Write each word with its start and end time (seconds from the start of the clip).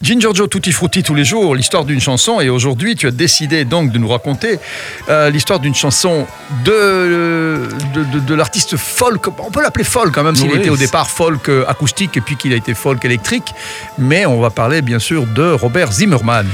Giorgio 0.00 0.46
Tutti 0.46 0.70
Frutti 0.70 1.02
tous 1.02 1.16
les 1.16 1.24
jours, 1.24 1.56
l'histoire 1.56 1.84
d'une 1.84 2.00
chanson. 2.00 2.40
Et 2.40 2.48
aujourd'hui, 2.48 2.94
tu 2.94 3.08
as 3.08 3.10
décidé 3.10 3.64
donc 3.64 3.90
de 3.90 3.98
nous 3.98 4.06
raconter 4.06 4.60
euh, 5.08 5.28
l'histoire 5.28 5.58
d'une 5.58 5.74
chanson 5.74 6.24
de, 6.64 7.66
de, 7.94 8.20
de, 8.20 8.34
l'artiste 8.34 8.76
folk. 8.76 9.26
On 9.26 9.50
peut 9.50 9.60
l'appeler 9.60 9.82
folk 9.82 10.14
quand 10.14 10.22
même, 10.22 10.36
s'il 10.36 10.52
était 10.52 10.70
au 10.70 10.76
départ 10.76 11.10
folk 11.10 11.48
euh, 11.48 11.64
acoustique 11.66 12.16
et 12.16 12.20
puis 12.20 12.36
qu'il 12.36 12.52
a 12.52 12.56
été 12.56 12.74
folk 12.74 13.04
électrique. 13.04 13.52
Mais 13.98 14.24
on 14.24 14.40
va 14.40 14.50
parler 14.50 14.82
bien 14.82 15.00
sûr 15.00 15.26
de 15.26 15.50
Robert 15.50 15.90
Zimmerman 15.90 16.46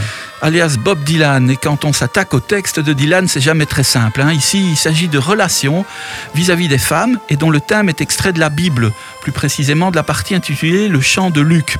alias 0.45 0.77
Bob 0.79 1.03
Dylan. 1.05 1.49
Et 1.49 1.57
quand 1.57 1.87
on 1.87 1.95
s'attaque 1.95 2.35
au 2.35 2.41
texte 2.41 2.79
de 2.79 2.93
Dylan, 2.93 3.29
c'est 3.29 3.41
jamais 3.41 3.65
très 3.65 3.83
simple. 3.83 4.21
Hein. 4.21 4.31
Ici, 4.31 4.73
il 4.73 4.77
s'agit 4.77 5.09
de 5.09 5.17
relations 5.17 5.87
vis-à-vis 6.35 6.69
des 6.69 6.77
femmes 6.77 7.19
et 7.31 7.37
dont 7.37 7.49
le 7.49 7.61
thème 7.61 7.89
est 7.89 8.03
extrait 8.03 8.35
de 8.35 8.41
la 8.41 8.51
Bible, 8.51 8.93
plus 9.23 9.33
précisément 9.33 9.91
de 9.91 9.97
la 9.97 10.03
partie 10.03 10.35
intitulée 10.35 10.89
Le 10.89 11.01
chant 11.01 11.31
de 11.31 11.41
Luc. 11.41 11.79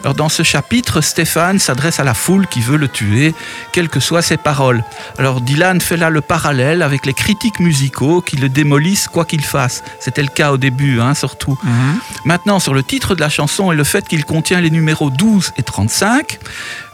Alors, 0.00 0.14
dans 0.14 0.30
ce 0.30 0.42
chapitre, 0.42 1.02
Stéphane 1.02 1.58
s'adresse 1.58 2.00
à 2.00 2.04
la 2.04 2.14
foule 2.14 2.46
qui 2.46 2.60
veut 2.60 2.78
le 2.78 2.88
tuer, 2.88 3.34
quelles 3.72 3.90
que 3.90 4.00
soient 4.00 4.22
ses 4.22 4.38
paroles. 4.38 4.82
Alors, 5.18 5.42
Dylan 5.42 5.82
fait 5.82 5.98
là 5.98 6.08
le 6.08 6.22
parallèle 6.22 6.80
avec 6.80 7.04
les 7.04 7.12
critiques 7.12 7.60
musicaux 7.60 8.22
qui 8.22 8.36
le 8.36 8.48
démolissent 8.48 9.08
quoi 9.08 9.26
qu'il 9.26 9.44
fasse. 9.44 9.82
C'était 10.00 10.22
le 10.22 10.28
cas 10.28 10.52
au 10.52 10.56
début, 10.56 11.00
hein, 11.02 11.12
surtout. 11.12 11.58
Mhm. 11.62 11.98
Maintenant, 12.24 12.60
sur 12.60 12.72
le 12.72 12.82
titre 12.82 13.14
de 13.14 13.20
la 13.20 13.28
chanson 13.28 13.72
et 13.72 13.76
le 13.76 13.84
fait 13.84 14.08
qu'il 14.08 14.24
contient 14.24 14.62
les 14.62 14.70
numéros 14.70 15.10
12 15.10 15.52
et 15.58 15.62
35, 15.62 16.38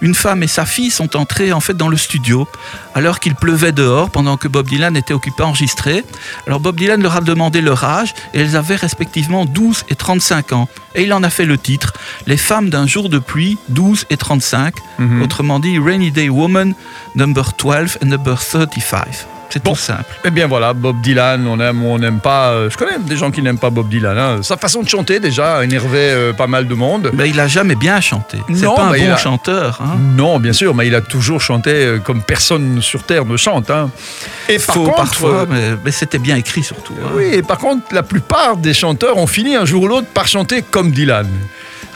une 0.01 0.17
femme 0.17 0.43
et 0.43 0.49
sa 0.49 0.67
fille 0.67 0.91
sont 0.91 1.12
entrés 1.17 1.53
en 1.53 1.61
fait 1.61 1.75
dans 1.75 1.89
le 1.89 1.97
studio 1.97 2.47
alors 2.95 3.21
qu'il 3.21 3.35
pleuvait 3.35 3.73
dehors 3.73 4.11
pendant 4.11 4.37
que 4.37 4.49
Bob 4.49 4.69
Dylan 4.69 4.97
était 4.97 5.15
occupé 5.15 5.43
à 5.43 5.47
enregistrer. 5.47 6.05
Alors 6.47 6.61
Bob 6.61 6.77
Dylan 6.77 7.03
leur 7.03 7.17
a 7.17 7.21
demandé 7.21 7.61
leur 7.61 7.85
âge 7.85 8.15
et 8.35 8.41
elles 8.41 8.57
avaient 8.57 8.77
respectivement 8.77 9.45
12 9.45 9.85
et 9.89 9.95
35 9.95 10.53
ans. 10.53 10.69
Et 10.95 11.05
il 11.05 11.13
en 11.13 11.23
a 11.23 11.31
fait 11.31 11.47
le 11.47 11.59
titre 11.59 11.95
Les 12.27 12.37
femmes 12.37 12.69
d'un 12.69 12.87
jour 12.87 13.09
de 13.09 13.19
pluie, 13.19 13.59
12 13.71 14.07
et 14.11 14.17
35, 14.17 14.75
mhm. 14.99 15.23
autrement 15.23 15.59
dit 15.59 15.79
Rainy 15.79 16.11
Day 16.11 16.29
Woman, 16.29 16.75
number 17.15 17.53
12 17.59 17.99
and 18.03 18.07
number 18.07 18.39
35. 18.39 19.27
C'est 19.53 19.63
tout 19.63 19.77
simple. 19.77 20.19
Eh 20.25 20.31
bien 20.31 20.47
voilà, 20.47 20.73
Bob 20.73 21.03
Dylan, 21.03 21.47
on 21.47 21.61
aime 21.61 21.85
ou 21.85 21.89
on 21.89 21.99
n'aime 21.99 22.21
pas. 22.21 22.53
Euh, 22.53 22.71
je 22.71 22.79
connais 22.79 22.99
des 22.99 23.19
gens 23.19 23.31
qui 23.31 23.43
n'aiment 23.43 23.59
pas 23.59 23.69
Bob 23.69 23.87
Dylan. 23.91 24.17
Hein. 24.17 24.43
Sa 24.43 24.57
façon 24.57 24.81
de 24.81 24.89
chanter 24.89 25.21
déjà 25.21 25.59
a 25.59 25.65
énervé 25.65 25.99
euh, 25.99 26.33
pas 26.33 26.47
mal 26.47 26.67
de 26.67 26.73
monde. 26.73 27.11
Mais 27.13 27.29
il 27.29 27.39
a 27.39 27.49
jamais 27.49 27.75
bien 27.75 28.01
chanté. 28.01 28.39
C'est 28.55 28.65
pas 28.65 28.85
un 28.85 28.97
bon 28.97 29.17
chanteur. 29.19 29.79
Hein. 29.83 29.99
Non, 30.17 30.41
bien 30.41 30.55
sûr, 30.55 30.75
mais 30.75 30.87
il 30.87 30.95
a 30.95 31.03
toujours 31.03 31.43
chanté 31.43 31.71
euh, 31.71 31.99
comme 31.99 32.23
personne 32.23 32.81
sur 32.81 33.03
terre 33.03 33.27
ne 33.27 33.37
chante. 33.37 33.71
Hein. 33.71 33.91
Et 34.49 34.59
Faux 34.59 34.91
parfois, 34.97 35.47
mais, 35.47 35.93
c'était 35.93 36.19
bien 36.19 36.37
écrit 36.37 36.63
surtout. 36.63 36.95
Oui, 37.15 37.25
et 37.25 37.43
par 37.43 37.59
contre, 37.59 37.95
la 37.95 38.03
plupart 38.03 38.57
des 38.57 38.73
chanteurs 38.73 39.19
ont 39.19 39.27
fini 39.27 39.55
un 39.55 39.67
jour 39.67 39.83
ou 39.83 39.89
l'autre 39.89 40.09
par 40.15 40.29
chanter 40.29 40.63
comme 40.63 40.93
Dylan 40.93 41.29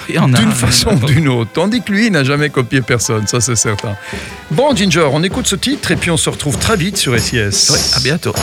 d'une 0.08 0.52
façon 0.52 0.90
ou 0.90 1.06
d'une 1.06 1.28
autre. 1.28 1.50
Tandis 1.52 1.82
que 1.82 1.92
lui, 1.92 2.06
il 2.06 2.12
n'a 2.12 2.24
jamais 2.24 2.50
copié 2.50 2.80
personne, 2.80 3.26
ça 3.26 3.40
c'est 3.40 3.56
certain. 3.56 3.96
Bon, 4.50 4.74
Ginger, 4.74 5.08
on 5.12 5.22
écoute 5.22 5.46
ce 5.46 5.56
titre 5.56 5.90
et 5.90 5.96
puis 5.96 6.10
on 6.10 6.16
se 6.16 6.30
retrouve 6.30 6.58
très 6.58 6.76
vite 6.76 6.96
sur 6.96 7.18
SIS. 7.18 7.70
Oui, 7.70 7.78
à 7.94 8.00
bientôt. 8.00 8.34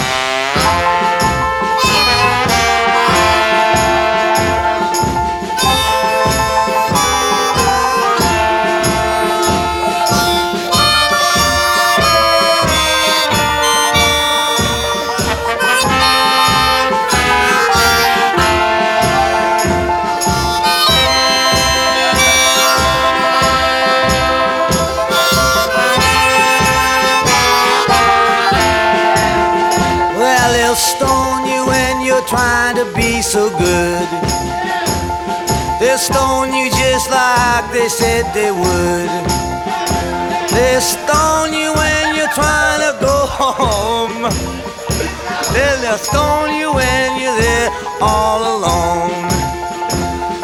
Trying 32.28 32.76
to 32.76 32.86
be 32.96 33.22
so 33.22 33.50
good. 33.58 34.08
They'll 35.80 35.98
stone 35.98 36.54
you 36.54 36.70
just 36.70 37.10
like 37.10 37.72
they 37.72 37.90
said 37.90 38.24
they 38.34 38.52
would. 38.52 39.10
They'll 40.52 40.82
stone 40.82 41.54
you 41.54 41.74
when 41.74 42.16
you're 42.16 42.34
trying 42.34 42.82
to 42.88 42.98
go 43.00 43.18
home. 43.40 44.24
They'll 45.54 45.98
stone 45.98 46.56
you 46.56 46.74
when 46.74 47.20
you're 47.22 47.38
there 47.38 47.70
all 48.02 48.42
alone. 48.58 49.28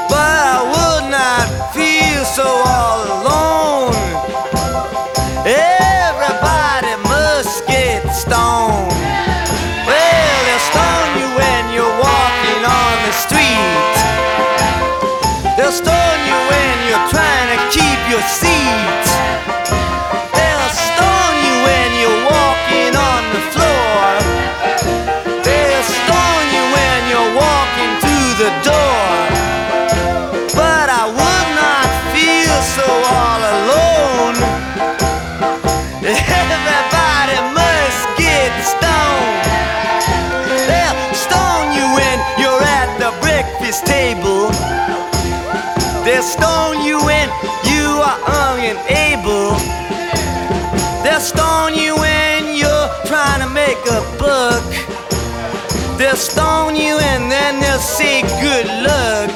But 0.09 0.35
I 0.53 0.59
would 0.73 1.11
not 1.11 1.73
feel 1.73 2.25
so 2.25 2.45
all 2.45 3.21
alone. 3.21 3.38
street. 13.11 13.88
They'll 46.09 46.23
stone 46.23 46.81
you 46.83 46.97
when 47.05 47.29
you 47.69 47.85
are 48.01 48.19
young 48.49 48.59
and 48.65 48.79
able. 48.89 49.53
They'll 51.03 51.19
stone 51.19 51.75
you 51.75 51.95
when 51.95 52.57
you're 52.57 52.89
trying 53.05 53.41
to 53.41 53.49
make 53.49 53.77
a 53.85 54.01
buck. 54.17 54.65
They'll 55.99 56.15
stone 56.15 56.75
you 56.75 56.97
and 56.97 57.31
then 57.31 57.59
they'll 57.61 57.77
say 57.77 58.23
good 58.41 58.65
luck. 58.89 59.29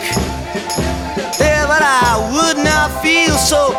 Yeah, 1.39 1.67
but 1.67 1.84
I 1.84 2.11
would 2.34 2.57
not 2.63 2.90
feel 3.03 3.35
so 3.38 3.78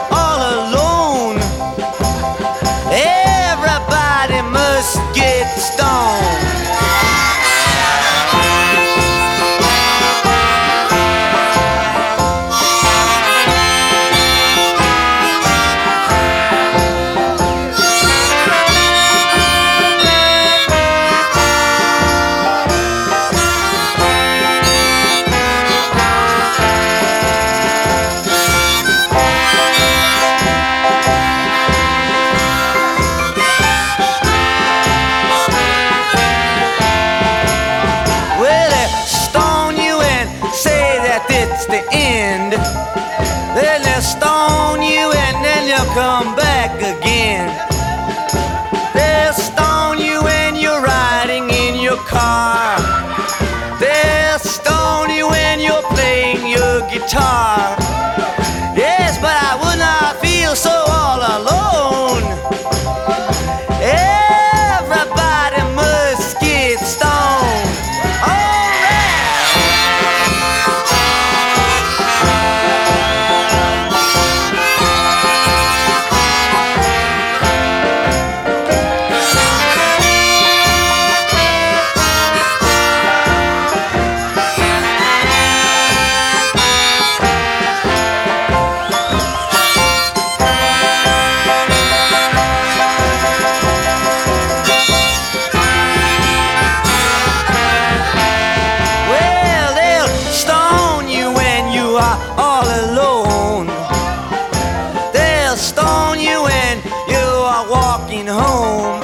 are 107.55 107.71
walking 107.71 108.27
home. 108.27 109.01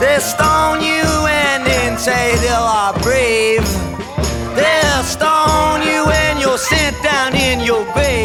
They'll 0.00 0.20
stone 0.20 0.80
you 0.82 1.06
and 1.44 1.64
then 1.64 1.96
say 1.96 2.34
they 2.42 2.48
are 2.48 2.92
brave. 3.06 3.66
They'll 4.58 5.04
stone 5.04 5.80
you 5.90 6.00
and 6.22 6.40
you're 6.40 6.58
sent 6.58 7.00
down 7.02 7.36
in 7.36 7.60
your 7.60 7.84
grave. 7.92 8.17